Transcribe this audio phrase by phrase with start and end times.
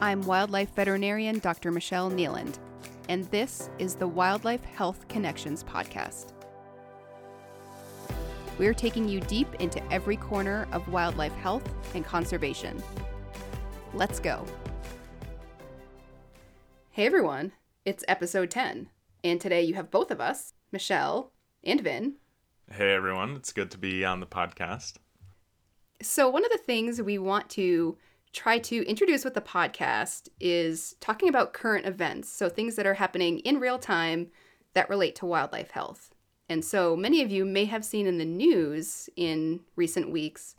[0.00, 1.72] I'm wildlife veterinarian Dr.
[1.72, 2.58] Michelle Nealand,
[3.08, 6.34] and this is the Wildlife Health Connections podcast.
[8.58, 12.80] We're taking you deep into every corner of wildlife health and conservation.
[13.92, 14.44] Let's go.
[16.90, 17.50] Hey everyone,
[17.84, 18.90] it's episode 10,
[19.24, 21.32] and today you have both of us, Michelle
[21.64, 22.14] and Vin.
[22.70, 24.98] Hey everyone, it's good to be on the podcast.
[26.00, 27.98] So, one of the things we want to
[28.32, 32.28] try to introduce with the podcast is talking about current events.
[32.28, 34.28] So, things that are happening in real time
[34.74, 36.14] that relate to wildlife health.
[36.48, 40.56] And so, many of you may have seen in the news in recent weeks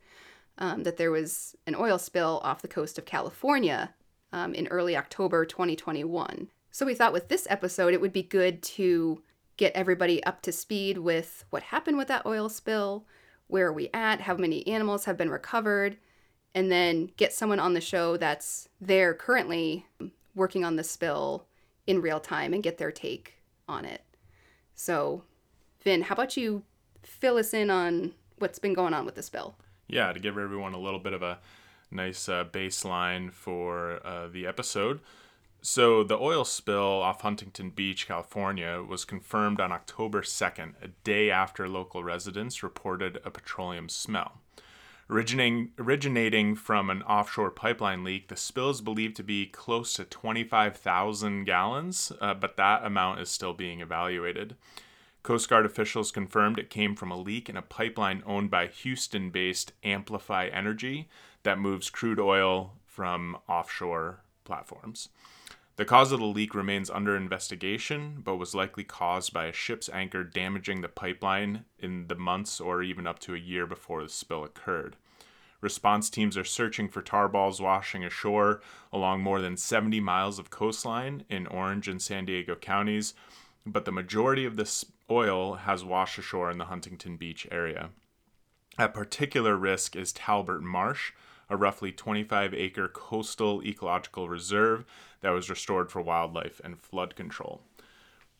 [0.57, 3.93] um, that there was an oil spill off the coast of California
[4.33, 6.49] um, in early October 2021.
[6.71, 9.21] So, we thought with this episode, it would be good to
[9.57, 13.05] get everybody up to speed with what happened with that oil spill,
[13.47, 15.97] where are we at, how many animals have been recovered,
[16.53, 19.85] and then get someone on the show that's there currently
[20.35, 21.45] working on the spill
[21.85, 23.35] in real time and get their take
[23.67, 24.03] on it.
[24.73, 25.23] So,
[25.83, 26.63] Vin, how about you
[27.03, 29.55] fill us in on what's been going on with the spill?
[29.87, 31.39] Yeah, to give everyone a little bit of a
[31.91, 34.99] nice uh, baseline for uh, the episode.
[35.61, 41.29] So, the oil spill off Huntington Beach, California, was confirmed on October 2nd, a day
[41.29, 44.39] after local residents reported a petroleum smell.
[45.11, 50.05] Originating, originating from an offshore pipeline leak, the spill is believed to be close to
[50.05, 54.55] 25,000 gallons, uh, but that amount is still being evaluated.
[55.23, 59.31] Coast Guard officials confirmed it came from a leak in a pipeline owned by Houston
[59.31, 61.09] based Amplify Energy
[61.41, 65.09] that moves crude oil from offshore platforms.
[65.79, 69.87] The cause of the leak remains under investigation, but was likely caused by a ship's
[69.87, 74.09] anchor damaging the pipeline in the months or even up to a year before the
[74.09, 74.97] spill occurred.
[75.61, 78.59] Response teams are searching for tar balls washing ashore
[78.91, 83.13] along more than 70 miles of coastline in Orange and San Diego counties,
[83.65, 87.91] but the majority of this oil has washed ashore in the Huntington Beach area.
[88.77, 91.13] At particular risk is Talbert Marsh,
[91.49, 94.85] a roughly 25 acre coastal ecological reserve
[95.21, 97.61] that was restored for wildlife and flood control.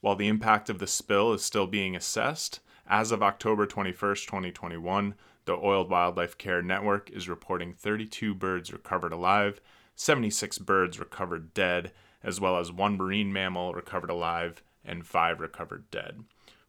[0.02, 5.14] While the impact of the spill is still being assessed, as of October 21st, 2021,
[5.46, 9.60] the Oiled Wildlife Care Network is reporting 32 birds recovered alive,
[9.96, 11.92] 76 birds recovered dead,
[12.24, 16.24] as well as one marine mammal recovered alive and five recovered dead.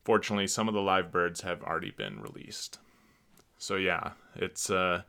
[0.05, 2.79] Fortunately, some of the live birds have already been released.
[3.59, 5.03] So, yeah, it's uh,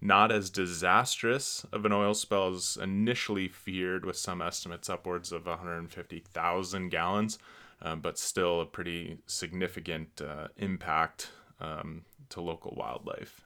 [0.00, 5.46] not as disastrous of an oil spill as initially feared, with some estimates upwards of
[5.46, 7.38] 150,000 gallons,
[7.82, 13.42] um, but still a pretty significant uh, impact um, to local wildlife.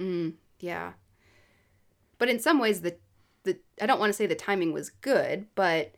[0.00, 0.92] Mm, yeah.
[2.18, 2.96] But in some ways, the,
[3.44, 5.94] the I don't want to say the timing was good, but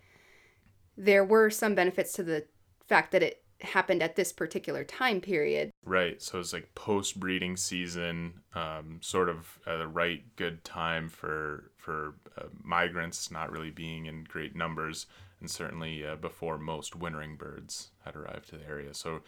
[0.96, 2.44] there were some benefits to the
[2.86, 5.70] fact that it happened at this particular time period.
[5.84, 6.20] Right.
[6.20, 12.14] So it's like post breeding season, um, sort of the right good time for for
[12.36, 15.06] uh, migrants not really being in great numbers,
[15.40, 18.92] and certainly uh, before most wintering birds had arrived to the area.
[18.92, 19.22] So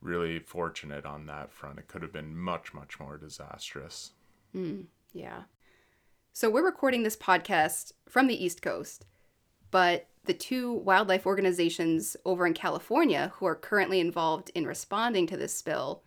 [0.00, 1.78] really fortunate on that front.
[1.78, 4.12] It could have been much much more disastrous.
[4.54, 5.42] Mm, yeah.
[6.32, 9.06] So we're recording this podcast from the East Coast,
[9.72, 15.36] but the two wildlife organizations over in California who are currently involved in responding to
[15.36, 16.04] this spill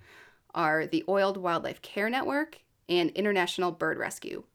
[0.53, 4.45] are the Oiled Wildlife Care Network and International Bird Rescue.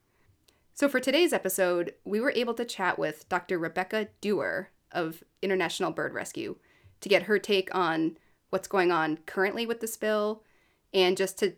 [0.73, 3.59] So, for today's episode, we were able to chat with Dr.
[3.59, 6.57] Rebecca Duerr of International Bird Rescue
[7.03, 8.17] to get her take on
[8.49, 10.43] what's going on currently with the spill
[10.95, 11.55] and just to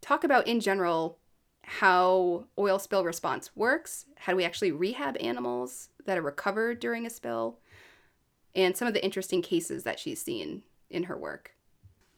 [0.00, 1.18] talk about, in general,
[1.64, 7.06] how oil spill response works, how do we actually rehab animals that are recovered during
[7.06, 7.58] a spill,
[8.54, 11.52] and some of the interesting cases that she's seen in her work.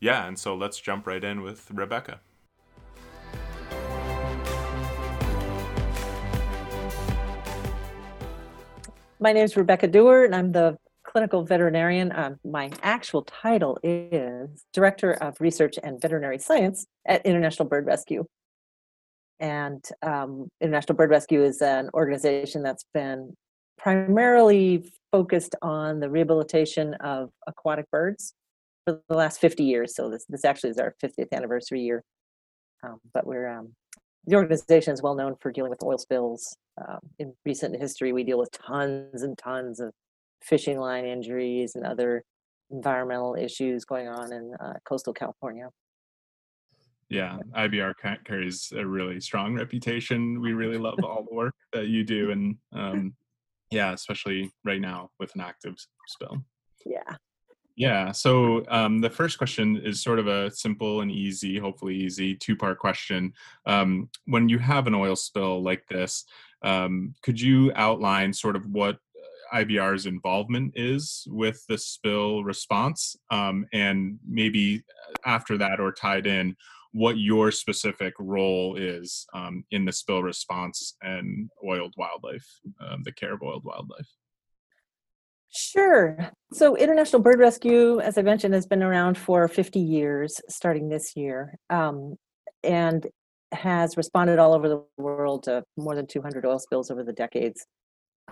[0.01, 2.21] Yeah, and so let's jump right in with Rebecca.
[9.21, 12.13] My name is Rebecca Duerr, and I'm the clinical veterinarian.
[12.15, 18.27] Um, my actual title is Director of Research and Veterinary Science at International Bird Rescue.
[19.41, 23.35] And um, International Bird Rescue is an organization that's been
[23.77, 28.35] primarily focused on the rehabilitation of aquatic birds
[28.87, 29.95] for the last 50 years.
[29.95, 32.03] So this, this actually is our 50th anniversary year.
[32.83, 33.75] Um, but we're um,
[34.27, 36.57] the organization is well known for dealing with oil spills.
[36.81, 39.93] Um, in recent history, we deal with tons and tons of
[40.43, 42.23] fishing line injuries and other
[42.71, 45.69] environmental issues going on in uh, coastal California.
[47.15, 47.95] Yeah, IBR
[48.25, 50.41] carries a really strong reputation.
[50.41, 53.15] We really love all the work that you do, and um,
[53.71, 55.77] Yeah, especially right now with an active
[56.09, 56.45] spill.
[56.85, 57.17] Yeah.
[57.77, 58.13] Yeah.
[58.13, 62.57] So um, the first question is sort of a simple and easy, hopefully easy, two
[62.57, 63.33] part question.
[63.67, 66.25] Um, when you have an oil spill like this,
[66.63, 68.99] um, could you outline sort of what
[69.53, 73.17] IBR's involvement is with the spill response?
[73.31, 74.85] Um, and maybe
[75.25, 76.57] after that or tied in,
[76.95, 82.47] what your specific role is um, in the spill response and oiled wildlife,
[82.81, 84.09] um, the care of oiled wildlife.
[85.53, 86.17] Sure.
[86.53, 91.17] So International Bird Rescue, as I mentioned, has been around for 50 years, starting this
[91.17, 92.15] year, um,
[92.63, 93.05] and
[93.53, 97.67] has responded all over the world to more than 200 oil spills over the decades.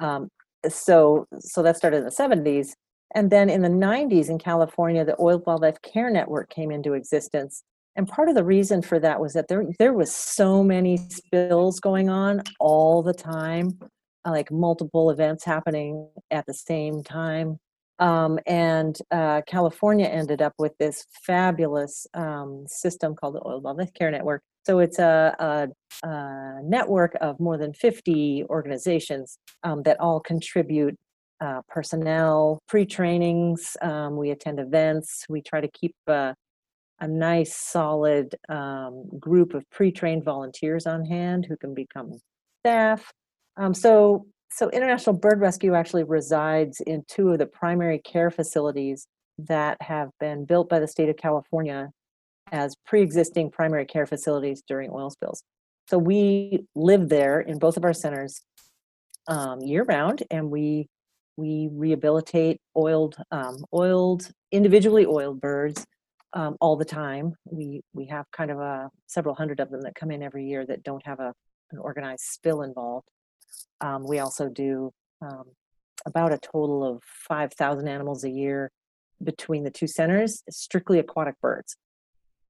[0.00, 0.29] Um,
[0.69, 2.75] so, so that started in the 70s,
[3.12, 7.64] and then in the 90s in California, the Oiled Wildlife Care Network came into existence.
[7.97, 11.79] And part of the reason for that was that there there was so many spills
[11.79, 13.79] going on all the time
[14.25, 17.59] uh, like multiple events happening at the same time.
[17.99, 23.93] Um, and uh, California ended up with this fabulous um, system called the Oil Wildlife
[23.95, 24.43] Care Network.
[24.65, 30.97] So it's a, a, a network of more than 50 organizations um, that all contribute
[31.41, 33.77] uh, personnel, pre trainings.
[33.83, 35.25] Um, we attend events.
[35.29, 36.35] We try to keep a,
[37.02, 42.12] a nice, solid um, group of pre trained volunteers on hand who can become
[42.60, 43.12] staff.
[43.56, 49.08] Um, so, so International Bird Rescue actually resides in two of the primary care facilities
[49.38, 51.90] that have been built by the state of California
[52.52, 55.43] as pre-existing primary care facilities during oil spills.
[55.88, 58.43] So we live there in both of our centers
[59.26, 60.87] um, year round, and we
[61.37, 65.84] we rehabilitate oiled um, oiled individually oiled birds
[66.34, 67.34] um, all the time.
[67.44, 70.67] We we have kind of a several hundred of them that come in every year
[70.67, 71.34] that don't have a
[71.73, 73.08] an organized spill involved.
[73.81, 75.44] Um, we also do um,
[76.06, 78.70] about a total of 5,000 animals a year
[79.23, 81.76] between the two centers, strictly aquatic birds.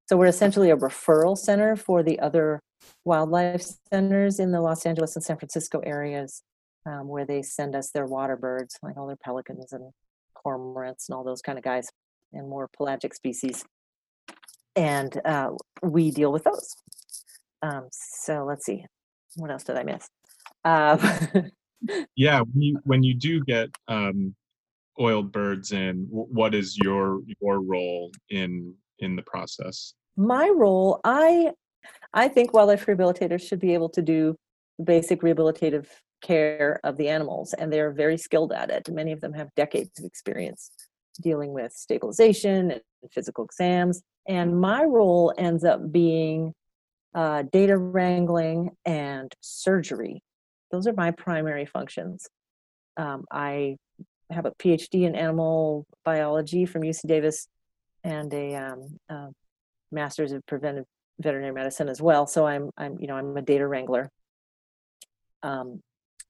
[0.09, 2.61] So we're essentially a referral center for the other
[3.05, 6.43] wildlife centers in the Los Angeles and San Francisco areas
[6.87, 9.93] um, where they send us their water birds, like all their pelicans and
[10.35, 11.89] cormorants and all those kind of guys,
[12.33, 13.65] and more pelagic species.
[14.75, 15.51] And uh,
[15.83, 16.75] we deal with those.
[17.63, 18.85] Um, so let's see,
[19.37, 20.09] what else did I miss?
[20.65, 21.51] Um,
[22.17, 24.35] yeah, when you, when you do get um,
[25.01, 29.95] oiled birds in, what is your your role in in the process?
[30.17, 31.53] My role, I
[32.13, 34.37] I think wildlife rehabilitators should be able to do
[34.83, 35.87] basic rehabilitative
[36.23, 38.89] care of the animals, and they're very skilled at it.
[38.91, 40.71] Many of them have decades of experience
[41.21, 42.81] dealing with stabilization and
[43.11, 44.03] physical exams.
[44.27, 46.55] And my role ends up being
[47.15, 50.23] uh, data wrangling and surgery
[50.73, 52.27] those are my primary functions.
[52.97, 53.77] Um, I
[54.31, 57.47] have a PhD in animal biology from UC Davis
[58.03, 59.29] and a, um, a
[59.93, 60.87] master's of preventive
[61.21, 62.27] veterinary medicine as well.
[62.27, 64.11] So I'm, I'm, you know, I'm a data wrangler.
[65.43, 65.81] Um,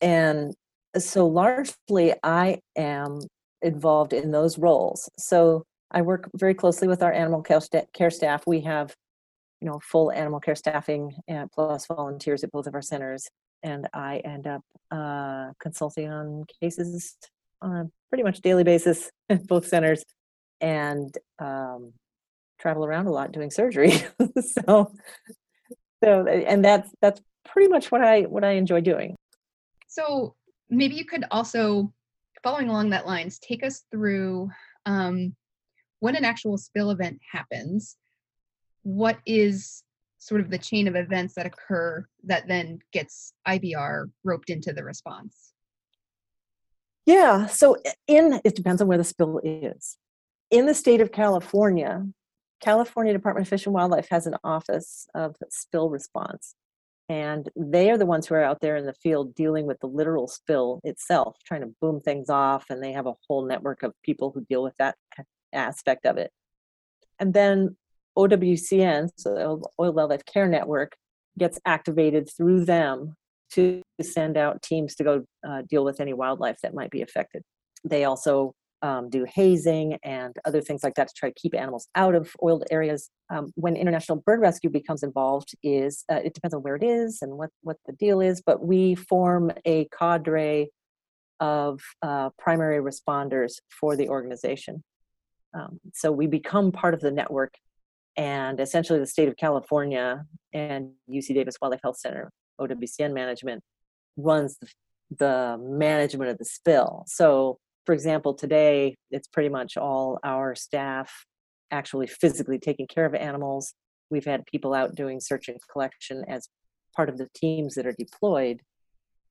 [0.00, 0.52] and
[0.98, 3.20] so largely I am
[3.62, 5.08] involved in those roles.
[5.18, 8.46] So I work very closely with our animal care staff.
[8.46, 8.94] We have,
[9.60, 13.28] you know, full animal care staffing and plus volunteers at both of our centers
[13.62, 17.16] and I end up uh, consulting on cases
[17.60, 20.04] on a pretty much daily basis at both centers
[20.60, 21.92] and um,
[22.58, 23.92] travel around a lot doing surgery.
[24.66, 24.92] so,
[26.02, 29.16] so and that's that's pretty much what I what I enjoy doing.
[29.88, 30.34] So
[30.70, 31.92] maybe you could also,
[32.42, 34.50] following along that lines, take us through
[34.86, 35.34] um,
[36.00, 37.96] when an actual spill event happens.
[38.82, 39.84] What is
[40.18, 44.84] sort of the chain of events that occur that then gets IBR roped into the
[44.84, 45.52] response?
[47.06, 49.98] Yeah, so in it depends on where the spill is.
[50.50, 52.06] In the state of California,
[52.60, 56.54] California Department of Fish and Wildlife has an office of spill response.
[57.08, 59.86] And they are the ones who are out there in the field dealing with the
[59.86, 62.66] literal spill itself, trying to boom things off.
[62.70, 64.96] And they have a whole network of people who deal with that
[65.52, 66.30] aspect of it.
[67.18, 67.76] And then
[68.16, 70.96] OWCN, so Oil Wildlife Care Network,
[71.38, 73.14] gets activated through them
[73.52, 77.42] to send out teams to go uh, deal with any wildlife that might be affected.
[77.84, 81.88] They also um, do hazing and other things like that to try to keep animals
[81.94, 83.10] out of oiled areas.
[83.30, 87.22] Um, when International Bird Rescue becomes involved, is uh, it depends on where it is
[87.22, 88.42] and what what the deal is.
[88.44, 90.70] But we form a cadre
[91.40, 94.82] of uh, primary responders for the organization.
[95.54, 97.54] Um, so we become part of the network
[98.16, 103.62] and essentially the state of California and UC Davis Wildlife Health Center, OWCN management,
[104.16, 104.68] runs the,
[105.18, 107.04] the management of the spill.
[107.06, 111.26] So, for example, today it's pretty much all our staff
[111.70, 113.74] actually physically taking care of animals.
[114.10, 116.48] We've had people out doing search and collection as
[116.94, 118.60] part of the teams that are deployed,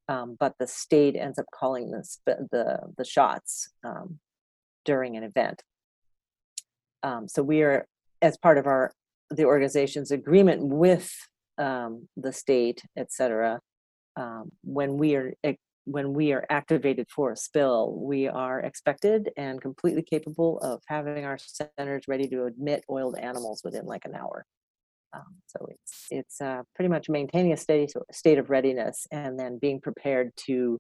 [0.10, 4.20] um, but the state ends up calling the the the shots um,
[4.84, 5.62] during an event.
[7.04, 7.86] Um, so we are,
[8.22, 8.92] as part of our
[9.30, 11.16] the organization's agreement with
[11.58, 13.60] um, the state, et cetera,
[14.18, 19.32] um, when we are ac- when we are activated for a spill, we are expected
[19.38, 24.16] and completely capable of having our centers ready to admit oiled animals within like an
[24.16, 24.46] hour.
[25.14, 29.58] Um, so it's it's uh, pretty much maintaining a steady state of readiness and then
[29.60, 30.78] being prepared to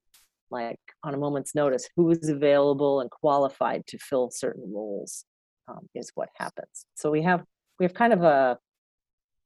[0.49, 5.25] like on a moment's notice who is available and qualified to fill certain roles
[5.67, 6.85] um, is what happens.
[6.95, 7.43] So we have
[7.79, 8.57] we have kind of a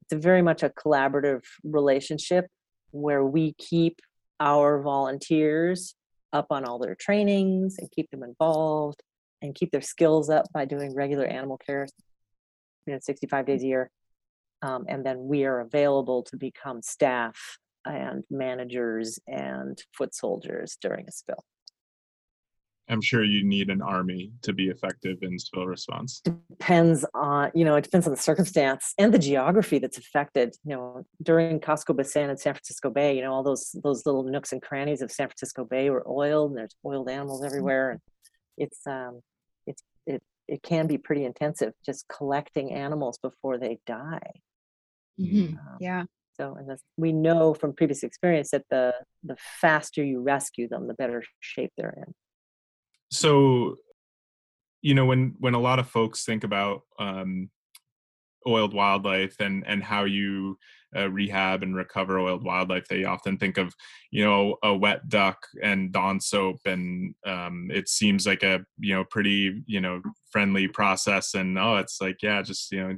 [0.03, 2.45] it's a very much a collaborative relationship
[2.91, 3.99] where we keep
[4.39, 5.95] our volunteers
[6.33, 9.01] up on all their trainings and keep them involved
[9.41, 11.87] and keep their skills up by doing regular animal care
[12.85, 13.91] you know 65 days a year.
[14.61, 17.37] Um, and then we are available to become staff
[17.85, 21.43] and managers and foot soldiers during a spill
[22.87, 26.21] I'm sure you need an army to be effective in spill response.
[26.49, 30.75] depends on you know it depends on the circumstance and the geography that's affected you
[30.75, 34.51] know during Cosco Busan and San Francisco Bay you know all those those little nooks
[34.51, 37.99] and crannies of San Francisco Bay were oiled and there's oiled animals everywhere and
[38.57, 39.21] it's um
[39.67, 44.31] it's it it can be pretty intensive just collecting animals before they die
[45.19, 45.53] Mhm.
[45.57, 46.03] Um, Yeah.
[46.37, 50.87] so and this, we know from previous experience that the the faster you rescue them
[50.87, 52.13] the better shape they're in
[53.15, 53.75] so
[54.81, 57.49] you know when when a lot of folks think about um
[58.47, 60.57] oiled wildlife and and how you
[60.95, 63.73] uh, rehab and recover oiled wildlife they often think of
[64.11, 68.93] you know a wet duck and dawn soap and um it seems like a you
[68.93, 72.95] know pretty you know friendly process and oh it's like yeah just you know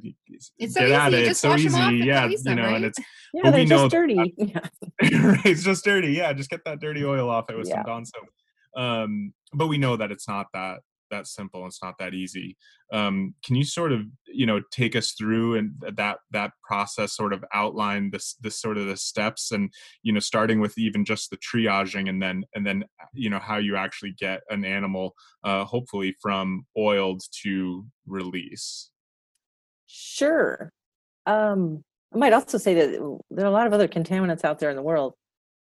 [0.60, 3.00] It's so get at easy, it it's so easy yeah you know and it's
[3.34, 4.60] yeah But they're we know just that- dirty yeah
[5.24, 6.12] right, it's just dirty.
[6.14, 7.76] Yeah, just get that dirty oil off it with Yeah.
[7.76, 8.28] some Dawn soap.
[8.76, 11.66] Um, but we know that it's not that that simple.
[11.66, 12.58] It's not that easy.
[12.92, 17.34] Um, can you sort of you know take us through and that that process, sort
[17.34, 19.72] of outline this this sort of the steps, and
[20.04, 23.58] you know starting with even just the triaging, and then and then you know how
[23.58, 25.14] you actually get an animal,
[25.44, 28.90] uh, hopefully from oiled to release.
[29.88, 30.72] Sure.
[31.26, 34.70] Um, I might also say that there are a lot of other contaminants out there
[34.70, 35.14] in the world,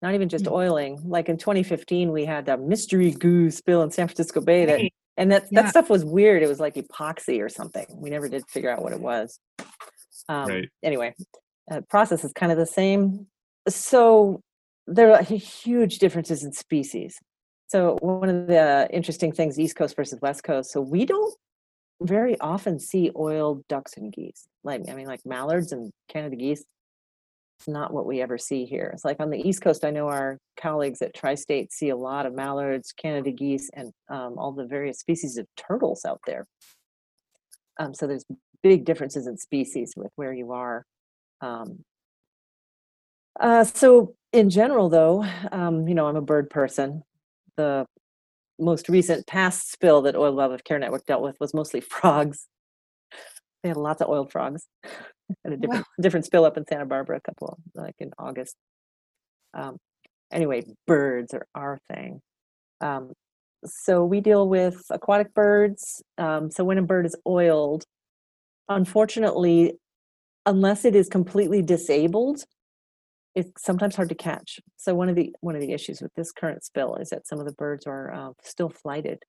[0.02, 0.52] not even just Mm.
[0.52, 1.00] oiling.
[1.08, 4.80] Like in 2015, we had a mystery goo spill in San Francisco Bay that,
[5.16, 5.62] and that Yeah.
[5.62, 6.42] that stuff was weird.
[6.42, 7.86] It was like epoxy or something.
[7.94, 9.38] We never did figure out what it was.
[10.28, 10.68] Um, Right.
[10.82, 11.14] Anyway,
[11.70, 13.26] uh, process is kind of the same.
[13.68, 14.40] So
[14.86, 17.18] there are hu- huge differences in species.
[17.68, 20.70] So one of the interesting things, East Coast versus West Coast.
[20.70, 21.34] So we don't
[22.02, 24.46] very often see oiled ducks and geese.
[24.62, 26.64] Like I mean, like mallards and Canada geese.
[27.58, 28.90] It's not what we ever see here.
[28.92, 29.84] It's like on the East Coast.
[29.84, 34.38] I know our colleagues at Tri-State see a lot of mallards, Canada geese, and um,
[34.38, 36.46] all the various species of turtles out there.
[37.78, 38.24] Um, so there's
[38.62, 40.84] big differences in species with where you are.
[41.40, 41.84] Um,
[43.38, 47.02] uh, so in general, though, um, you know, I'm a bird person.
[47.56, 47.86] The
[48.58, 52.46] most recent past spill that Oil Wildlife Care Network dealt with was mostly frogs.
[53.62, 54.66] They had lots of oiled frogs.
[55.44, 58.54] Had a different different spill up in Santa Barbara a couple like in August.
[59.54, 59.78] Um,
[60.30, 62.20] anyway, birds are our thing.
[62.80, 63.12] Um,
[63.64, 66.02] so we deal with aquatic birds.
[66.18, 67.84] Um, so when a bird is oiled,
[68.68, 69.74] unfortunately,
[70.44, 72.44] unless it is completely disabled,
[73.34, 74.60] it's sometimes hard to catch.
[74.76, 77.38] So one of the one of the issues with this current spill is that some
[77.38, 79.22] of the birds are uh, still flighted,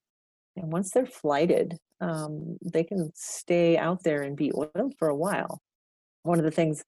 [0.55, 5.15] and once they're flighted, um, they can stay out there and be oiled for a
[5.15, 5.61] while.
[6.27, 6.83] One of the things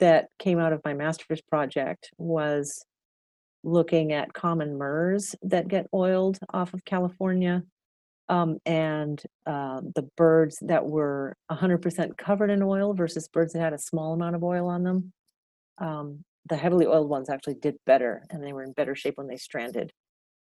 [0.00, 2.84] that came out of my master's project was
[3.62, 7.62] looking at common murres that get oiled off of California
[8.28, 13.72] um, and uh, the birds that were 100% covered in oil versus birds that had
[13.72, 15.12] a small amount of oil on them.
[15.78, 19.28] Um, the heavily oiled ones actually did better and they were in better shape when
[19.28, 19.92] they stranded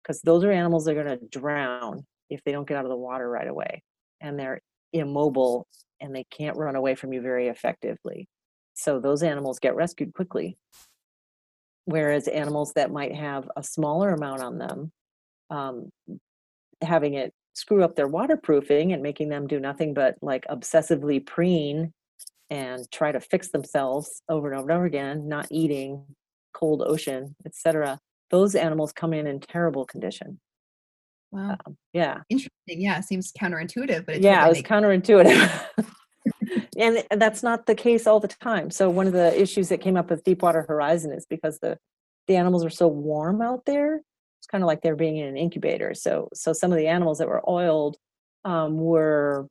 [0.02, 2.90] because those are animals that are going to drown if they don't get out of
[2.90, 3.84] the water right away
[4.22, 4.60] and they're
[4.94, 5.68] immobile
[6.00, 8.28] and they can't run away from you very effectively.
[8.74, 10.58] So those animals get rescued quickly.
[11.86, 14.92] Whereas animals that might have a smaller amount on them,
[15.50, 15.90] um,
[16.82, 21.92] having it screw up their waterproofing and making them do nothing but like obsessively preen
[22.50, 26.04] and try to fix themselves over and over and over again, not eating,
[26.54, 28.00] cold ocean, etc.
[28.30, 30.40] those animals come in in terrible condition.
[31.34, 31.58] Wow.
[31.66, 32.52] Um, yeah, Interesting.
[32.68, 33.00] Yeah.
[33.00, 35.62] It Seems counterintuitive, but yeah, totally it was counterintuitive.
[36.78, 38.70] and and that's not the case all the time.
[38.70, 41.78] So one of the issues that came up with Deepwater Horizon is because the
[42.28, 43.96] the animals are so warm out there.
[44.40, 45.96] It's kind of like they're being in an incubator.
[45.96, 47.98] So so some of the animals that were oiled
[48.46, 49.48] um, were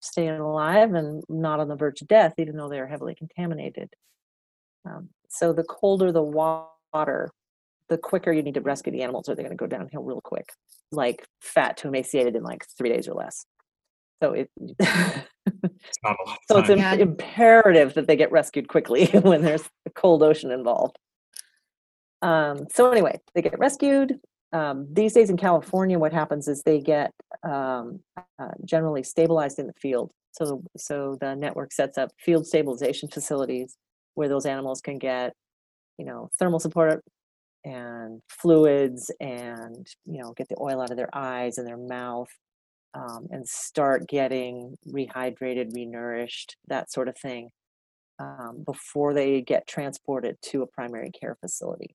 [0.00, 3.94] staying alive and not on the verge of death, even though they were heavily contaminated.
[4.84, 7.30] Um, so the colder the water,
[7.88, 10.20] the quicker you need to rescue the animals, or they're going to go downhill real
[10.22, 10.52] quick,
[10.90, 13.44] like fat to emaciated in like three days or less.
[14.22, 16.94] So it It's not a lot so it's im- Yeah.
[16.94, 20.96] imperative that they get rescued quickly when there's a cold ocean involved.
[22.22, 24.20] Um, so anyway, they get rescued.
[24.52, 27.10] Um, these days in California, what happens is they get
[27.42, 28.00] um,
[28.38, 30.12] uh, generally stabilized in the field.
[30.32, 33.76] So, the- so the network sets up field stabilization facilities
[34.14, 35.32] where those animals can get,
[35.98, 37.02] you know, thermal support
[37.64, 42.30] and fluids, and you know, get the oil out of their eyes and their mouth,
[42.94, 47.50] um, and start getting rehydrated, renourished, that sort of thing,
[48.18, 51.94] um, before they get transported to a primary care facility.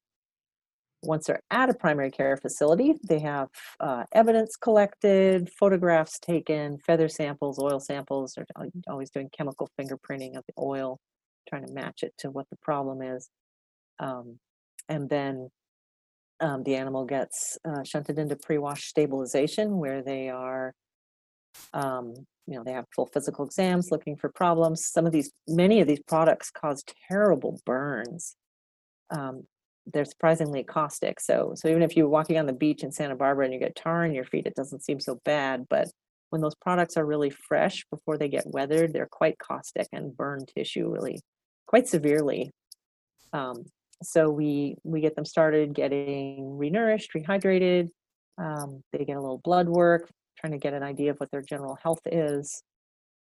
[1.03, 7.07] Once they're at a primary care facility, they have uh, evidence collected, photographs taken, feather
[7.07, 8.33] samples, oil samples.
[8.35, 8.47] They're
[8.87, 10.99] always doing chemical fingerprinting of the oil,
[11.47, 13.29] trying to match it to what the problem is.
[13.99, 14.39] Um,
[14.89, 15.49] and then
[16.39, 20.73] um, the animal gets uh, shunted into pre-wash stabilization where they are
[21.73, 22.13] um,
[22.45, 24.85] you know they have full physical exams looking for problems.
[24.85, 28.35] Some of these many of these products cause terrible burns.
[29.09, 29.43] Um,
[29.93, 33.45] they're surprisingly caustic so so even if you're walking on the beach in santa barbara
[33.45, 35.87] and you get tar on your feet it doesn't seem so bad but
[36.29, 40.39] when those products are really fresh before they get weathered they're quite caustic and burn
[40.45, 41.21] tissue really
[41.67, 42.51] quite severely
[43.33, 43.63] um,
[44.03, 47.89] so we we get them started getting renourished rehydrated
[48.37, 51.41] um, they get a little blood work trying to get an idea of what their
[51.41, 52.63] general health is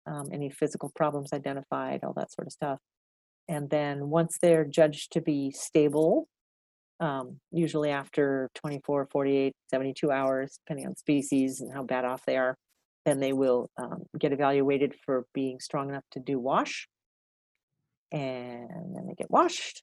[0.07, 2.79] um, any physical problems identified all that sort of stuff.
[3.47, 6.27] And then once they're judged to be stable
[6.99, 12.38] um, usually after 24 48 72 hours depending on species and how bad off they
[12.38, 12.55] are
[13.05, 16.88] then they will um, get evaluated for being strong enough to do wash.
[18.12, 19.81] And then they get washed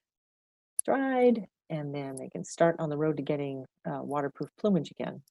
[0.89, 5.23] dried and then they can start on the road to getting uh, waterproof plumage again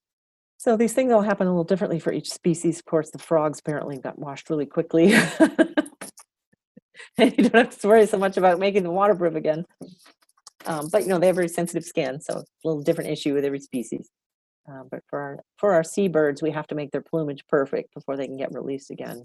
[0.58, 2.80] so these things all happen a little differently for each species.
[2.80, 5.14] Of course, the frogs apparently got washed really quickly.
[7.18, 9.66] and you don't have to worry so much about making them waterproof again.
[10.66, 13.36] Um, but you know, they have very sensitive skin, so it's a little different issue
[13.36, 14.10] with every species.
[14.68, 18.18] Um, but for our for our seabirds, we have to make their plumage perfect before
[18.18, 19.24] they can get released again.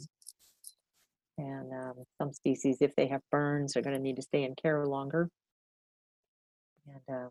[1.39, 4.55] And um, some species, if they have burns, are going to need to stay in
[4.55, 5.31] care longer.
[6.87, 7.31] And um,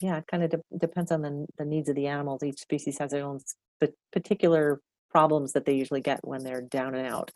[0.00, 2.42] yeah, it kind of de- depends on the, the needs of the animals.
[2.42, 6.94] Each species has their own sp- particular problems that they usually get when they're down
[6.94, 7.30] and out.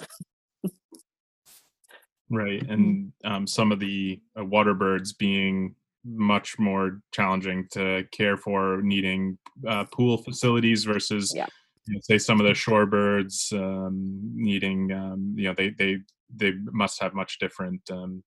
[2.31, 5.75] Right, and um, some of the uh, water birds being
[6.05, 11.47] much more challenging to care for, needing uh, pool facilities versus, Yeah.
[11.87, 15.99] you know, say, some of the shorebirds um, needing, um, you know, they they
[16.35, 18.23] they must have much different um,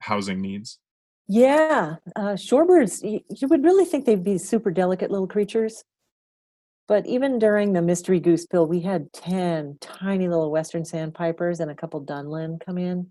[0.00, 0.78] housing needs.
[1.28, 5.84] Yeah, uh, shorebirds, you, would really think they'd be super delicate little creatures.
[6.88, 11.70] But even during the mystery goo spill, we had 10 tiny little western sandpipers and
[11.70, 13.06] a couple dunlin come in,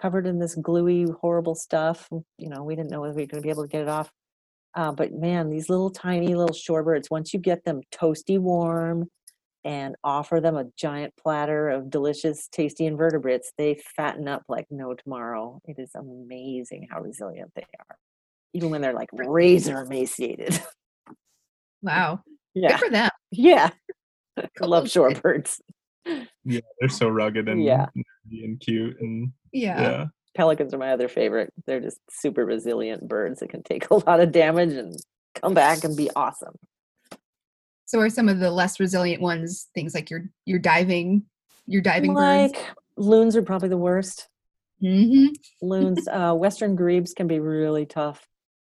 [0.00, 2.08] covered in this gluey, horrible stuff.
[2.38, 3.88] You know, we didn't know if we were going to be able to get it
[3.88, 4.10] off.
[4.74, 9.08] Uh, but man, these little tiny little shorebirds, once you get them toasty warm
[9.68, 14.94] and offer them a giant platter of delicious, tasty invertebrates, they fatten up like no
[14.94, 15.60] tomorrow.
[15.66, 17.96] It is amazing how resilient they are,
[18.54, 20.58] even when they're like razor emaciated.
[21.82, 22.20] Wow.
[22.54, 23.10] yeah, Good for them.
[23.30, 23.70] yeah.
[24.38, 25.60] I love shorebirds.
[26.44, 27.86] Yeah, they're so rugged and Yeah.
[28.30, 29.80] and cute and Yeah.
[29.82, 30.04] yeah.
[30.34, 31.52] Pelicans are my other favorite.
[31.66, 34.96] They're just super resilient birds that can take a lot of damage and
[35.34, 36.54] come back and be awesome.
[37.88, 41.22] So are some of the less resilient ones things like your your diving
[41.66, 42.52] your diving birds?
[42.52, 44.28] Like loons are probably the worst.
[44.78, 45.28] hmm
[45.62, 48.28] Loons, uh, western grebes can be really tough.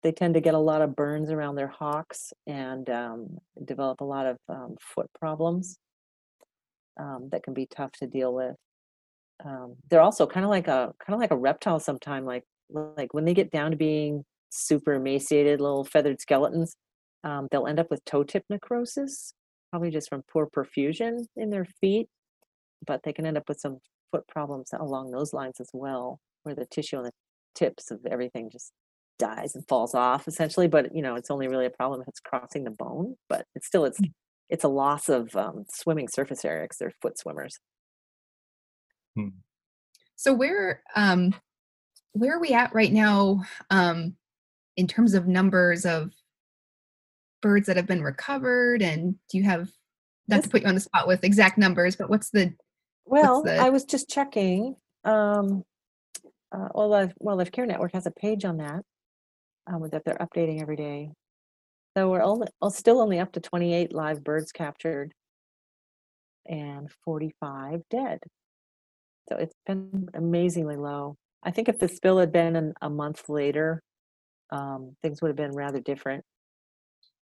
[0.02, 4.04] They tend to get a lot of burns around their hocks and um, develop a
[4.04, 5.78] lot of um, foot problems
[7.00, 8.56] um, that can be tough to deal with.
[9.42, 11.80] Um, they're also kind of like a kind of like a reptile.
[11.80, 16.76] Sometime, like like when they get down to being super emaciated little feathered skeletons,
[17.24, 19.32] um, they'll end up with toe tip necrosis,
[19.70, 22.08] probably just from poor perfusion in their feet.
[22.86, 23.78] But they can end up with some
[24.12, 27.12] foot problems along those lines as well, where the tissue on the
[27.54, 28.72] tips of everything just
[29.18, 30.68] dies and falls off essentially.
[30.68, 33.16] But you know, it's only really a problem if it's crossing the bone.
[33.28, 34.12] But it's still it's Mm.
[34.48, 37.58] it's a loss of um, swimming surface area because they're foot swimmers.
[40.16, 41.34] So where um
[42.12, 44.16] where are we at right now um
[44.76, 46.12] in terms of numbers of
[47.40, 49.70] birds that have been recovered and do you have
[50.28, 52.54] not to put you on the spot with exact numbers, but what's the
[53.06, 54.76] Well, the- I was just checking.
[55.04, 55.64] Um,
[56.52, 58.82] uh, Wildlife Wildlife Care Network has a page on that
[59.66, 61.10] um, that they're updating every day.
[61.96, 65.12] So we're only oh, still only up to 28 live birds captured
[66.46, 68.20] and 45 dead.
[69.28, 71.16] So it's been amazingly low.
[71.42, 73.82] I think if the spill had been an, a month later,
[74.50, 76.24] um, things would have been rather different.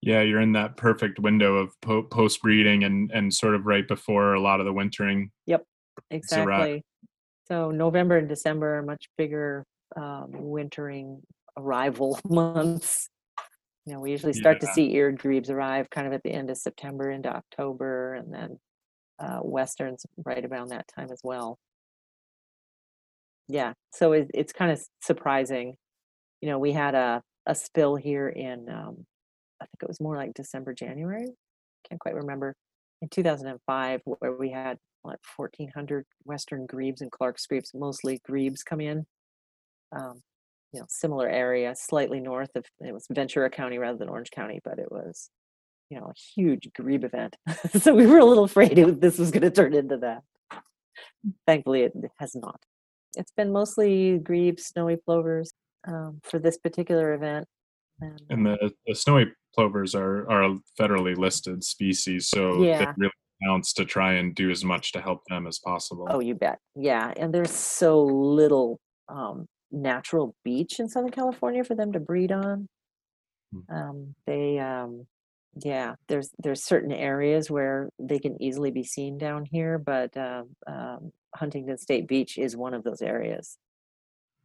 [0.06, 3.88] Yeah, you're in that perfect window of po- post breeding and and sort of right
[3.88, 5.32] before a lot of the wintering.
[5.46, 5.64] yep.
[6.10, 6.84] Exactly.
[7.48, 11.22] So November and December are much bigger um, wintering
[11.58, 13.10] arrival months.
[13.86, 16.50] You know, we usually start to see eared grebes arrive kind of at the end
[16.50, 18.60] of September into October, and then
[19.20, 21.58] uh, westerns right around that time as well.
[23.50, 25.76] Yeah, so it, it's kind of surprising.
[26.42, 29.06] You know, we had a a spill here in um,
[29.64, 31.28] I think it was more like December, January.
[31.88, 32.56] Can't quite remember.
[33.02, 38.82] In 2005, where we had what 1,400 western grebes and Clark's grebes, mostly grebes, come
[38.82, 39.06] in.
[39.96, 40.22] Um,
[40.72, 44.60] you know, similar area, slightly north of it was Ventura County rather than Orange County,
[44.64, 45.30] but it was,
[45.90, 47.36] you know, a huge grebe event.
[47.80, 50.24] so we were a little afraid it, this was going to turn into that.
[51.46, 52.60] Thankfully, it has not.
[53.16, 55.54] It's been mostly grebes, snowy plovers
[55.88, 57.48] um, for this particular event.
[58.02, 62.90] And, And the, the snowy plovers are are a federally listed species, so Yeah.
[62.90, 63.12] it really
[63.44, 66.08] counts to try and do as much to help them as possible.
[66.10, 66.60] Oh, you bet.
[66.76, 72.32] Yeah, and there's so little um, natural beach in Southern California for them to breed
[72.32, 72.68] on.
[73.52, 73.76] Hmm.
[73.76, 75.08] Um, they, um,
[75.56, 81.12] yeah, there's there's certain areas where they can easily be seen down here, but um,
[81.36, 83.58] Huntington State Beach is one of those areas.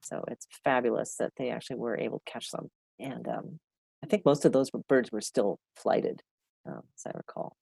[0.03, 3.61] So it's fabulous that they actually were able to catch some, and um,
[4.03, 6.23] I think most of those birds were still flighted,
[6.67, 7.57] um, as I recall.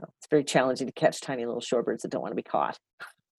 [0.00, 2.78] So it's very challenging to catch tiny little shorebirds that don't want to be caught.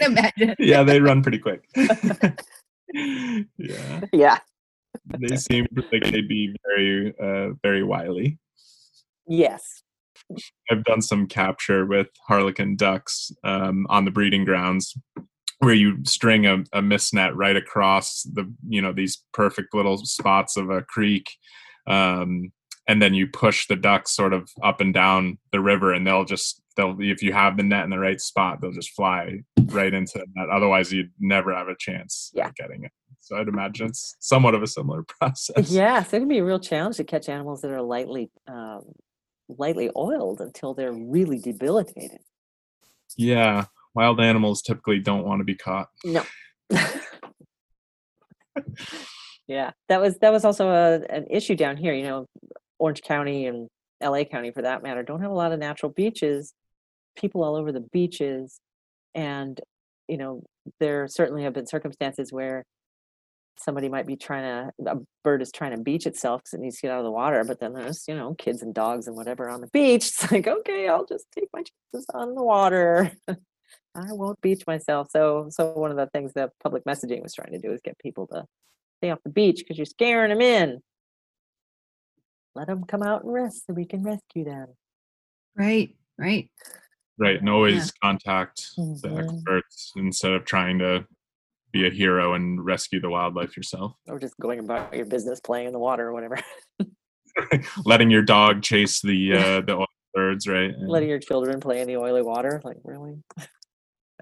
[0.00, 0.54] can imagine.
[0.58, 1.68] yeah, they run pretty quick.
[2.94, 4.38] yeah, Yeah.
[5.18, 8.38] they seem like they'd be very uh, very wily.
[9.26, 9.82] Yes.
[10.70, 14.94] I've done some capture with harlequin ducks um, on the breeding grounds
[15.58, 19.96] where you string a, a mist net right across the you know these perfect little
[19.98, 21.26] spots of a creek
[21.86, 22.52] um,
[22.88, 26.24] and then you push the ducks sort of up and down the river and they'll
[26.24, 29.38] just they'll if you have the net in the right spot they'll just fly
[29.68, 32.48] right into the net otherwise you'd never have a chance Yeah.
[32.48, 36.28] of getting it so i'd imagine it's somewhat of a similar process Yes, it can
[36.28, 38.82] be a real challenge to catch animals that are lightly um,
[39.48, 42.18] lightly oiled until they're really debilitated.
[43.16, 43.64] yeah
[43.96, 46.22] wild animals typically don't want to be caught No.
[49.46, 51.94] yeah, that was that was also a, an issue down here.
[51.94, 52.26] You know,
[52.78, 53.68] Orange County and
[54.02, 56.54] LA County, for that matter, don't have a lot of natural beaches.
[57.16, 58.60] People all over the beaches,
[59.14, 59.60] and
[60.08, 60.42] you know,
[60.80, 62.64] there certainly have been circumstances where
[63.58, 66.76] somebody might be trying to a bird is trying to beach itself because it needs
[66.76, 69.16] to get out of the water but then there's you know kids and dogs and
[69.16, 73.10] whatever on the beach it's like okay i'll just take my chances on the water
[73.96, 77.52] i won't beach myself so so one of the things that public messaging was trying
[77.52, 78.44] to do is get people to
[78.98, 80.80] stay off the beach because you're scaring them in.
[82.54, 84.68] Let them come out and rest so we can rescue them.
[85.56, 86.50] Right, right.
[87.18, 89.22] right and always contact the Mhm.
[89.34, 91.06] experts instead of trying to
[91.72, 93.92] be a hero and rescue the wildlife yourself.
[94.08, 96.38] Or just going about your business playing in the water or whatever.
[97.84, 101.82] Letting your dog chase the uh the oil birds right And- letting your children play
[101.82, 103.22] in the oily water like really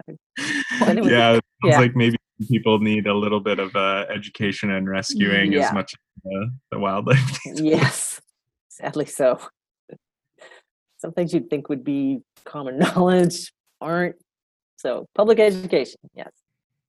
[0.86, 1.78] Anyway, yeah it sounds yeah.
[1.78, 2.16] like maybe
[2.50, 5.68] people need a little bit of uh, education and rescuing Yeah.
[5.68, 8.20] as much as uh, the wildlife yes
[8.68, 9.38] sadly so
[10.98, 14.16] some things you'd think would be common knowledge aren't
[14.76, 16.32] so public education yes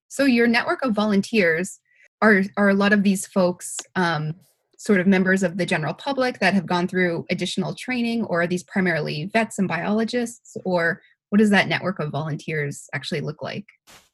[0.08, 1.80] So your network of volunteers
[2.22, 4.34] are are a lot of these folks um,
[4.78, 8.48] sort of members of the general public that have gone through additional training, or are
[8.48, 11.02] these primarily vets and biologists, or
[11.36, 13.66] what does that network of volunteers actually look like?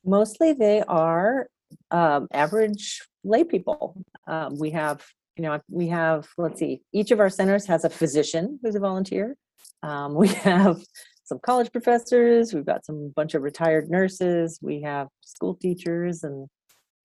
[0.03, 1.47] mostly they are
[1.91, 3.95] um, average lay people
[4.27, 5.05] um, we have
[5.37, 8.79] you know we have let's see each of our centers has a physician who's a
[8.79, 9.37] volunteer
[9.83, 10.81] um, we have
[11.23, 16.47] some college professors we've got some bunch of retired nurses we have school teachers and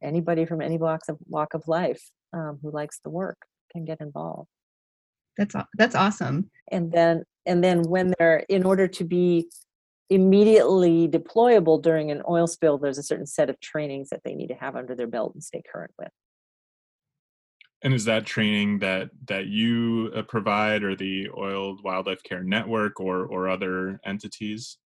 [0.03, 2.03] anybody from any walks of walk of life
[2.33, 3.37] um, who likes the work
[3.73, 4.49] can get involved.
[5.37, 6.51] That's that's awesome.
[6.73, 9.49] And then and then when they're in order to be
[10.11, 14.49] immediately deployable during an oil spill, there's a certain set of trainings that they need
[14.49, 16.11] to have under their belt and stay current with.
[17.83, 22.99] And is that training that that you uh, provide, or the Oil Wildlife Care Network,
[23.01, 24.79] or or other entities?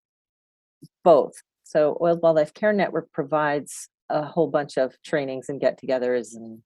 [1.04, 1.34] both.
[1.64, 6.62] So Oil Wildlife Care Network provides a whole bunch of trainings and get-togethers and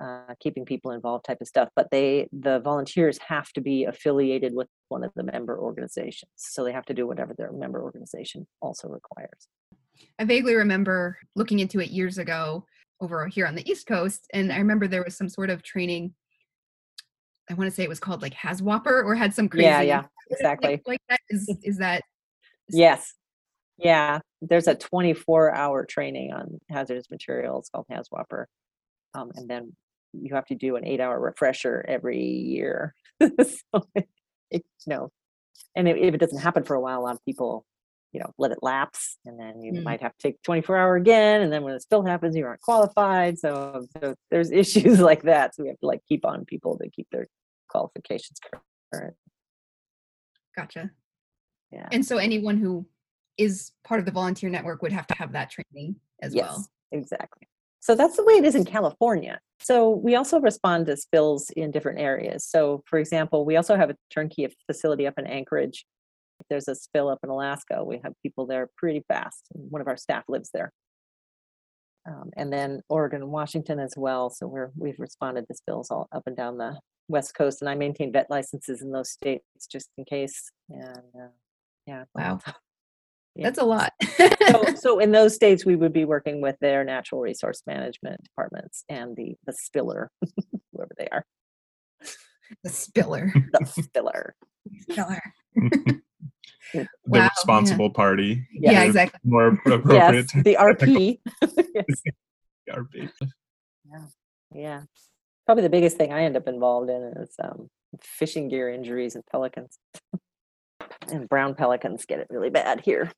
[0.00, 1.68] uh, keeping people involved type of stuff.
[1.76, 6.30] But they, the volunteers have to be affiliated with one of the member organizations.
[6.36, 9.48] So they have to do whatever their member organization also requires.
[10.18, 12.64] I vaguely remember looking into it years ago
[13.00, 16.14] over here on the East Coast, and I remember there was some sort of training.
[17.50, 19.64] I want to say it was called like Haswapper or had some crazy.
[19.64, 20.80] Yeah, yeah, exactly.
[20.86, 22.02] Like, that is is that
[22.72, 23.14] Yes.
[23.78, 24.20] Yeah.
[24.40, 28.46] There's a 24 hour training on hazardous materials called HAZWOPER.
[29.14, 29.76] Um, and then
[30.12, 32.94] you have to do an eight hour refresher every year.
[33.20, 34.08] so, it,
[34.52, 35.10] you know,
[35.76, 37.64] and if, if it doesn't happen for a while, a lot of people,
[38.12, 39.82] you know, let it lapse and then you Mm.
[39.84, 41.42] might have to take 24 hour again.
[41.42, 43.38] And then when it still happens, you aren't qualified.
[43.38, 45.54] So, so there's issues like that.
[45.54, 47.28] So we have to like keep on people to keep their
[47.68, 48.38] qualifications
[48.92, 49.14] current.
[50.56, 50.90] gotcha?
[51.70, 51.88] Yeah.
[51.92, 52.84] And so anyone who
[53.38, 56.66] is part of the volunteer network would have to have that training as yes, well.
[56.90, 57.46] exactly.
[57.80, 59.40] So that's the way it is in California.
[59.58, 62.44] So we also respond to spills in different areas.
[62.44, 65.86] So, for example, we also have a turnkey facility up in Anchorage.
[66.40, 69.46] If there's a spill up in Alaska, we have people there pretty fast.
[69.54, 70.72] and One of our staff lives there.
[72.06, 74.30] Um, and then Oregon and Washington as well.
[74.30, 77.74] So we're we've responded to spills all up and down the West Coast, and I
[77.74, 80.50] maintain vet licenses in those states just in case.
[80.70, 81.28] And uh,
[82.14, 82.40] Wow.
[83.36, 83.44] Yeah.
[83.44, 83.92] That's a lot.
[84.50, 88.84] so, so in those states, we would be working with their natural resource management departments
[88.88, 90.10] and the the spiller,
[90.72, 91.24] whoever they are,
[92.64, 93.32] the spiller.
[93.52, 94.34] the spiller.
[94.90, 95.20] Spiller.
[96.72, 97.28] The Wow, yeah.
[97.36, 98.46] responsible party.
[98.52, 98.86] Yeah, Yes.
[98.86, 99.20] exactly.
[99.24, 100.26] More appropriate.
[100.34, 101.18] Yes, the RP.
[101.74, 102.02] yes.
[102.68, 103.10] RP.
[103.90, 104.04] Yeah.
[104.54, 104.82] Yeah,
[105.46, 107.68] probably the biggest thing I end up involved in is um,
[108.02, 109.78] fishing gear injuries and pelicans.
[111.10, 113.10] And brown pelicans get it really bad here.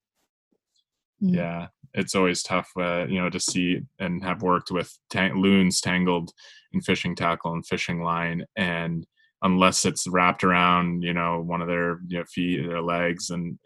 [1.22, 1.36] Mm.
[1.36, 5.80] Yeah, it's always tough, uh, you know, to see and have worked with tang- loons
[5.80, 6.32] tangled
[6.72, 9.06] in fishing tackle and fishing line, and
[9.42, 13.58] unless it's wrapped around, you know, one of their you know, feet, their legs, and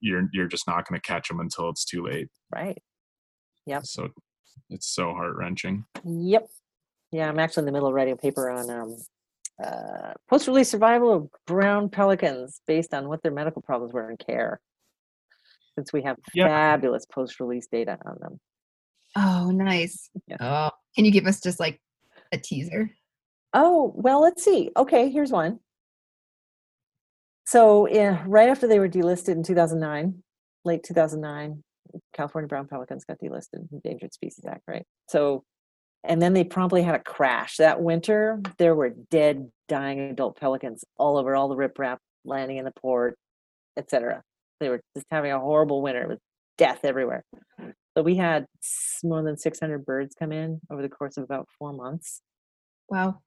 [0.00, 2.28] you're you're just not going to catch them until it's too late.
[2.54, 2.78] Right.
[3.66, 3.86] Yep.
[3.86, 4.08] So
[4.68, 5.84] it's so heart wrenching.
[6.04, 6.48] Yep.
[7.12, 8.96] Yeah, I'm actually in the middle of writing a paper on um,
[9.62, 14.60] uh, post-release survival of brown pelicans based on what their medical problems were in care.
[15.76, 16.48] Since we have Yep.
[16.48, 18.40] fabulous post-release data on them.
[19.16, 20.10] Oh, nice.
[20.26, 20.36] Yeah.
[20.40, 21.80] Oh, can you give us just like
[22.32, 22.90] a teaser?
[23.54, 24.70] Oh, well, let's see.
[24.76, 25.60] Okay, here's one.
[27.46, 30.22] So, yeah, right after they were delisted in 2009,
[30.64, 31.62] late 2009,
[32.14, 34.86] California brown pelicans got delisted, Endangered Species Act, right?
[35.08, 35.44] So,
[36.04, 37.56] and then they promptly had a crash.
[37.56, 42.64] That winter, there were dead, dying adult pelicans all over all the riprap, landing in
[42.64, 43.16] the port,
[43.76, 44.22] etc.
[44.60, 46.18] They were just having a horrible winter with
[46.58, 47.24] death everywhere.
[47.96, 48.46] So we had
[49.04, 52.22] more than 600 birds come in over the course of about four months.
[52.88, 53.20] Wow.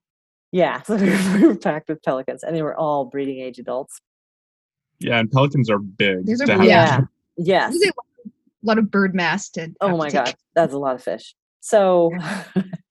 [0.52, 4.00] Yeah, so we were, packed with pelicans, and they were all breeding age adults.
[4.98, 6.26] Yeah, and pelicans are big.
[6.26, 6.60] These are to big.
[6.60, 7.00] have Yeah.
[7.38, 7.74] Yes.
[7.74, 7.92] This is
[8.24, 9.70] a lot of bird mass to.
[9.82, 10.24] Oh have to my take.
[10.24, 11.34] god, that's a lot of fish.
[11.66, 12.12] So,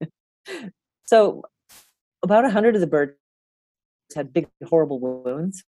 [1.06, 1.44] so
[2.22, 3.14] about a hundred of the birds
[4.14, 5.64] had big, horrible wounds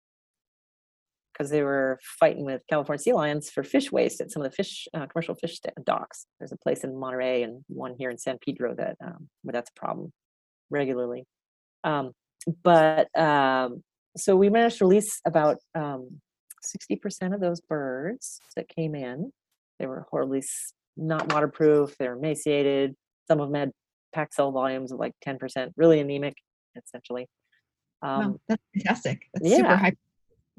[1.32, 4.56] because they were fighting with California sea lions for fish waste at some of the
[4.56, 6.26] fish uh, commercial fish docks.
[6.38, 9.72] There's a place in Monterey and one here in San Pedro that um, where that's
[9.74, 10.12] a problem
[10.70, 11.24] regularly.
[11.86, 12.12] Um,
[12.62, 13.84] but um,
[14.17, 16.20] so we managed to release about um,
[16.78, 19.32] 60% of those birds that came in.
[19.80, 20.41] They were horribly
[20.97, 21.95] not waterproof.
[21.97, 22.95] They're emaciated.
[23.27, 23.71] Some of them had
[24.13, 26.36] pack cell volumes of like 10%, really anemic,
[26.75, 27.27] essentially.
[28.01, 29.21] Um, Wow, that's fantastic.
[29.33, 29.77] That's super yeah.
[29.77, 29.93] high.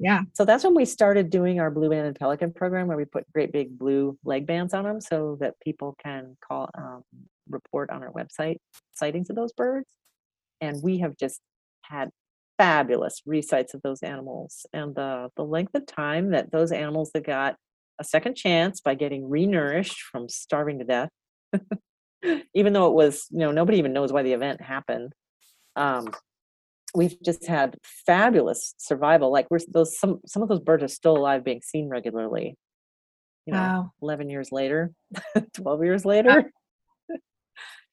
[0.01, 0.21] Yeah.
[0.33, 3.31] so that's when we started doing our blue band and pelican program where we put
[3.33, 7.03] great big blue leg bands on them so that people can call um,
[7.49, 8.57] report on our website
[8.93, 9.89] sightings of those birds
[10.61, 11.41] and we have just
[11.81, 12.09] had
[12.57, 17.25] fabulous resights of those animals and the the length of time that those animals that
[17.25, 17.55] got
[17.99, 21.09] a second chance by getting renourished from starving to death
[22.53, 25.13] even though it was you know nobody even knows why the event happened
[25.75, 26.07] um,
[26.95, 29.31] we've just had fabulous survival.
[29.31, 32.57] Like we're those some some of those birds are still alive, being seen regularly.
[33.45, 33.91] You know, Wow.
[34.01, 34.91] eleven years later,
[35.53, 36.51] twelve years later.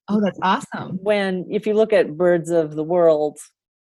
[0.08, 0.98] Oh, that's awesome.
[1.02, 3.38] when if you look at birds of the world,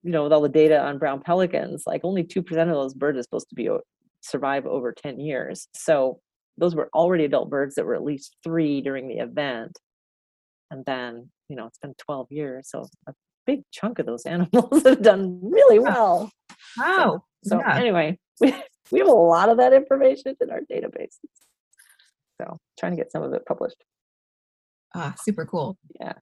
[0.02, 2.94] you know, with all the data on brown pelicans, like only two percent of those
[2.94, 3.68] birds are supposed to be
[4.26, 5.68] survive over ten years.
[5.74, 6.20] So
[6.58, 9.78] those were already adult birds that were at least three during the event,
[10.70, 13.12] and then you know it's been twelve years, so a
[13.46, 16.30] big chunk of those animals have done really well.
[16.78, 17.22] Wow.
[17.44, 17.76] So Yeah.
[17.78, 18.54] anyway, we,
[18.90, 21.30] we have a lot of that information in our databases.
[22.40, 23.82] So trying to get some of it published.
[24.94, 25.78] Ah, super cool.
[26.00, 26.12] Yeah.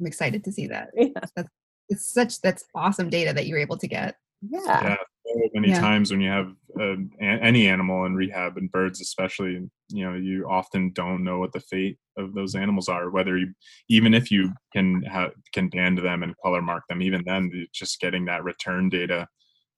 [0.00, 0.88] I'm excited to see that.
[0.96, 1.08] Yeah.
[1.36, 1.48] That's
[1.88, 4.16] It's such that's awesome data that you're able to get.
[4.42, 4.60] Yeah.
[4.66, 5.80] yeah so many Yeah.
[5.80, 9.52] times when you have a- any animal in rehab and birds especially
[9.88, 13.52] you know you often don't know what the fate of those animals are whether you
[13.88, 18.00] even if you can have can band them and color mark them even then just
[18.00, 19.26] getting that return data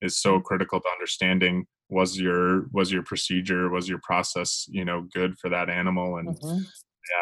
[0.03, 5.07] is so critical to understanding was your was your procedure was your process you know
[5.15, 6.67] good for that animal and Mhm.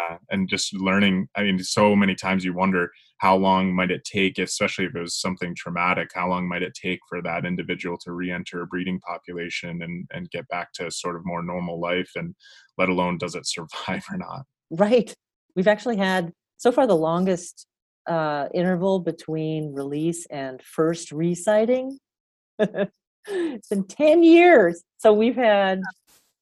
[0.09, 2.91] yeah and just learning i mean so many times you wonder
[3.25, 6.75] how long might it take especially if it was something traumatic how long might it
[6.75, 11.17] take for that individual to re-enter a breeding population and and get back to sort
[11.17, 12.35] of more normal life and
[12.79, 15.15] let alone does it survive or not Right.
[15.55, 17.67] We've actually had so far the longest
[18.07, 21.97] uh, interval between release and first resighting.
[22.59, 24.83] it's been 10 years.
[24.99, 25.81] So we've had,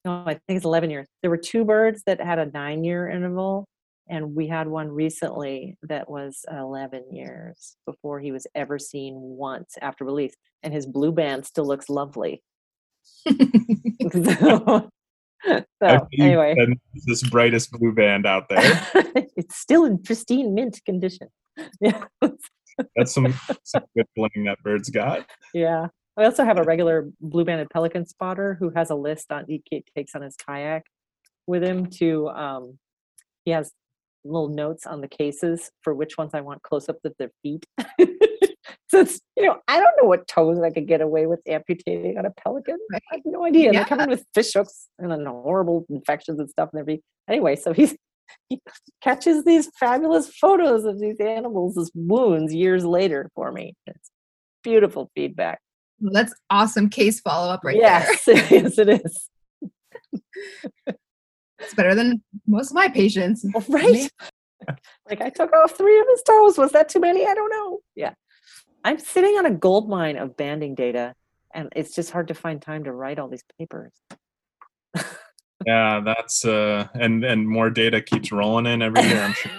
[0.04, 1.06] no, I think it's 11 years.
[1.20, 3.66] There were two birds that had a nine year interval,
[4.12, 9.76] and we had one recently that was 11 years before he was ever seen once
[9.80, 10.34] after release.
[10.62, 12.42] And his blue band still looks lovely.
[13.26, 14.90] so,
[15.82, 16.54] so anyway.
[17.06, 18.86] this brightest blue band out there
[19.34, 21.28] it's still in pristine mint condition.
[21.80, 22.04] Yeah.
[22.20, 23.32] that's some,
[23.64, 25.88] some good bling that bird's got yeah.
[26.16, 29.62] I also have a regular blue banded pelican spotter who has a list on he
[29.96, 30.84] takes on his kayak
[31.46, 32.78] with him to um
[33.44, 33.72] he has
[34.24, 37.64] little notes on the cases for which ones I want close up of their feet.
[38.88, 42.18] so it's you know, I don't know what toes I could get away with amputating
[42.18, 42.78] on a pelican.
[42.94, 43.68] I have no idea.
[43.68, 47.02] And They're coming with fish hooks and then horrible infections and stuff in their feet.
[47.28, 47.96] Anyway, so he's
[48.48, 48.60] he
[49.02, 53.74] catches these fabulous photos of these animals' as wounds years later for me.
[53.86, 54.10] It's
[54.62, 55.60] beautiful feedback.
[56.00, 59.28] Well, That's awesome case follow up right yes, yes, it is.
[61.62, 61.66] there.
[61.66, 63.44] It's better than most of my patients.
[63.68, 64.10] Right?
[65.08, 66.56] like I took off three of his toes.
[66.56, 67.26] Was that too many?
[67.26, 67.80] I don't know.
[67.96, 68.14] Yeah.
[68.84, 71.14] I'm sitting on a gold mine of banding data,
[71.52, 73.92] and it's just hard to find time to write all these papers.
[75.66, 79.52] yeah that's uh and and more data keeps rolling in every year i'm sure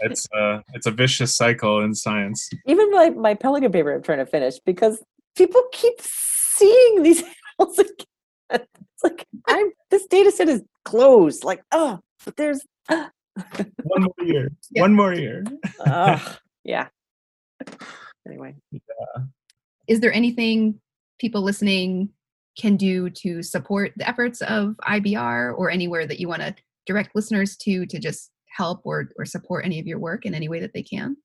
[0.00, 4.18] it's uh it's a vicious cycle in science Even my, my pelican paper I'm trying
[4.18, 5.02] to finish because
[5.36, 7.22] people keep seeing these
[7.58, 8.66] animals again.
[9.02, 11.44] It's like I'm this data set is closed.
[11.44, 14.82] Like, oh, but there's one more year Yeah.
[14.82, 15.44] one more year
[15.86, 16.88] Ugh, yeah.
[18.26, 18.80] Anyway, Yeah.
[19.86, 20.80] Is there anything
[21.18, 22.10] people listening
[22.58, 26.54] can do to support the efforts of IBR or anywhere that you want to
[26.86, 30.48] direct listeners to to just help or, or support any of your work in any
[30.48, 31.16] way that they can?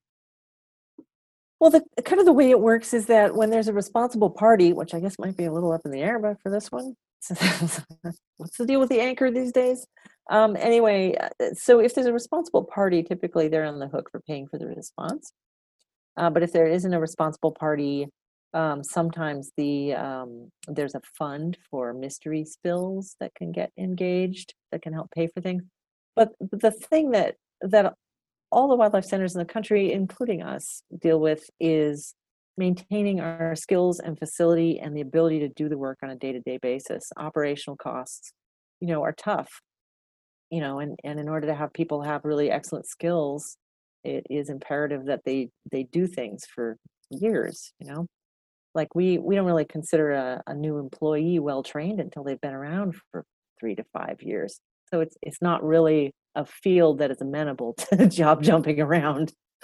[1.60, 4.74] well, the kind of the way it works is that when there's a responsible party,
[4.74, 6.94] which I guess might be a little up in the air, but for this one,
[8.38, 9.86] what's the deal with the anchor these days?
[10.30, 14.22] Um, anyway, uh, so if there's a responsible party, typically they're on the hook for
[14.22, 15.34] paying for the response.
[16.16, 18.08] Uh, but if there isn't a responsible party,
[18.54, 24.82] um, sometimes the um, there's a fund for mystery spills that can get engaged that
[24.82, 25.64] can help pay for things.
[26.16, 27.96] But the thing that that
[28.52, 32.14] all the wildlife centers in the country, including us, deal with is
[32.58, 36.60] maintaining our skills and facility and the ability to do the work on a day-to-day
[36.62, 37.12] basis.
[37.18, 38.32] Operational costs,
[38.80, 39.50] you know, are tough.
[40.50, 43.58] You know, and, and in order to have people have really excellent skills,
[44.04, 46.78] it is imperative that they they do things for
[47.10, 48.08] years, you know.
[48.76, 52.54] Like we we don't really consider a, a new employee well trained until they've been
[52.54, 53.24] around for
[53.60, 54.60] three to five years.
[54.92, 59.32] So it's it's not really a field that is amenable to job jumping around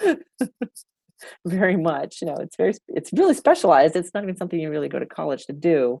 [1.44, 2.18] very much.
[2.20, 3.96] You know, it's very it's really specialized.
[3.96, 5.98] It's not even something you really go to college to do.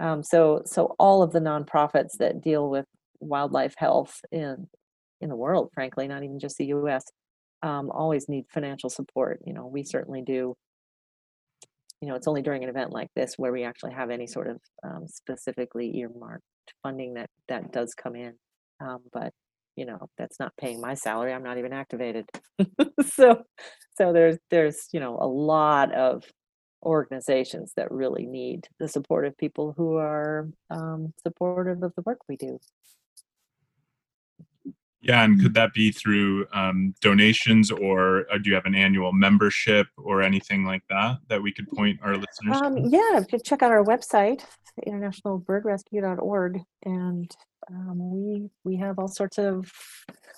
[0.00, 2.86] Um, so so all of the nonprofits that deal with
[3.20, 4.68] wildlife health in
[5.20, 7.04] in the world, frankly, not even just the U.S.,
[7.62, 9.40] um, always need financial support.
[9.44, 10.54] You know, we certainly do.
[12.00, 14.46] You know, it's only during an event like this where we actually have any sort
[14.48, 16.44] of um, specifically earmarked
[16.84, 18.34] funding that that does come in.
[18.80, 19.32] Um, but
[19.78, 21.32] you know, that's not paying my salary.
[21.32, 22.28] I'm not even activated.
[23.14, 23.44] so,
[23.96, 26.24] so there's there's you know a lot of
[26.82, 32.18] organizations that really need the support of people who are um, supportive of the work
[32.28, 32.58] we do.
[35.00, 39.12] Yeah, and could that be through um, donations, or uh, do you have an annual
[39.12, 42.60] membership or anything like that that we could point our listeners?
[42.60, 42.88] Um, to?
[42.88, 44.42] yeah, check out our website,
[44.86, 47.36] internationalbirdrescue.org, and
[47.70, 49.70] um, we we have all sorts of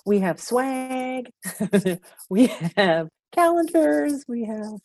[0.05, 1.31] we have swag,
[2.29, 2.47] we
[2.77, 4.79] have calendars, we have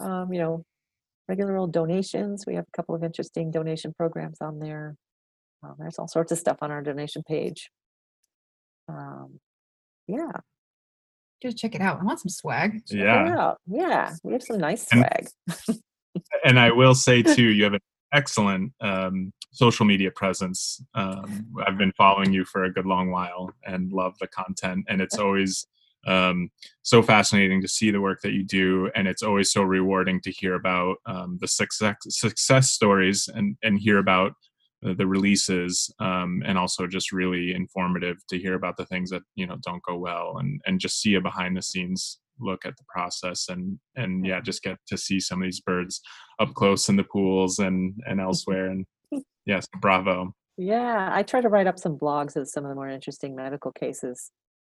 [0.00, 0.64] um, you know
[1.26, 2.44] regular old donations.
[2.46, 4.96] We have a couple of interesting donation programs on there.
[5.62, 7.70] Um, there's all sorts of stuff on our donation page.
[8.88, 9.38] Um,
[10.08, 10.30] yeah,
[11.42, 12.00] Just check it out.
[12.00, 12.84] I want some swag.
[12.86, 13.54] check Yeah.
[13.66, 15.04] yeah, we have some nice And-
[15.46, 15.78] swag.
[16.44, 17.80] and I will say too, you have an
[18.12, 20.82] excellent um, social media presence.
[20.94, 25.00] Um, I've been following you for a good long while and love the content, and
[25.00, 25.66] it's always
[26.06, 26.50] um,
[26.82, 30.30] so fascinating to see the work that you do, and it's always so rewarding to
[30.32, 34.32] hear about um, the success success stories and and hear about
[34.82, 39.22] the, the releases, um, and also just really informative to hear about the things that
[39.34, 42.76] you know don't go well, and and just see a behind the scenes look at
[42.76, 46.00] the process and and yeah just get to see some of these birds
[46.40, 48.86] up close in the pools and and elsewhere and
[49.46, 52.88] yes bravo Yeah, I try to write up some blogs of some of the more
[52.88, 54.30] interesting medical cases.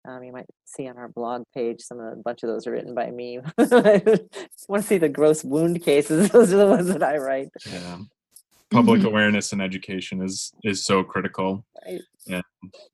[0.08, 2.72] Um, you might see on our blog page some of a bunch of those are
[2.72, 3.38] written by me.
[3.58, 4.02] I
[4.68, 6.30] Want to see the gross wound cases?
[6.32, 7.48] Those are the ones that I write.
[7.70, 7.98] yeah
[8.70, 9.06] public Mhm.
[9.06, 12.00] awareness and education is is so critical Right.
[12.30, 12.44] and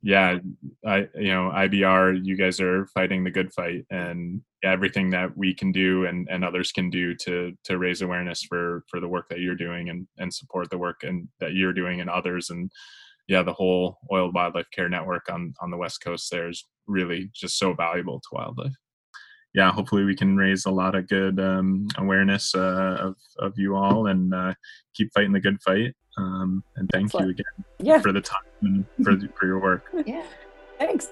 [0.02, 0.38] yeah
[0.86, 5.52] i you know ibr you guys are fighting the good fight and everything that we
[5.54, 9.28] can do and and others can do to to raise awareness for for the work
[9.28, 12.70] that you're doing and and support the work and that you're doing and others and
[13.26, 17.30] yeah the whole oil wildlife care network on on the west coast there is really
[17.34, 18.72] just so valuable to wildlife
[19.54, 23.74] yeah hopefully we can raise a lot of good um, awareness uh, of of you
[23.76, 24.52] all and uh,
[24.94, 27.44] keep fighting the good fight um, and thank you again
[27.78, 30.24] Yeah, for the time and for, the- for your work Yeah.
[30.78, 31.08] thanks.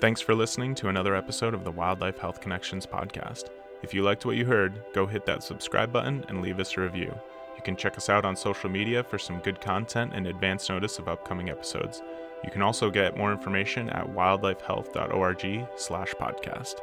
[0.00, 3.44] Thanks for listening to another episode of the Wildlife Health Connections podcast.
[3.84, 6.80] If you liked what you heard, go hit that subscribe button and leave us a
[6.80, 7.14] review.
[7.56, 10.98] You can check us out on social media for some good content and advance notice
[10.98, 12.02] of upcoming episodes.
[12.42, 16.74] You can also get more information at wildlifehealth.org/podcast.